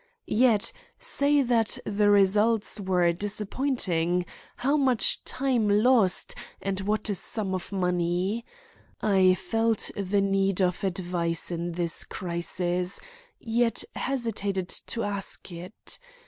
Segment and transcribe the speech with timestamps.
[0.25, 7.53] Yet, say that the results were disappointing, how much time lost and what a sum
[7.53, 8.43] of money!
[9.03, 12.99] I felt the need of advice in this crisis,
[13.39, 15.99] yet hesitated to ask it.